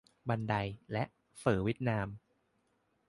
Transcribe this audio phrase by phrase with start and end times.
[0.29, 0.53] บันได
[0.93, 1.03] และ
[1.39, 2.07] เฝอเวียดนาม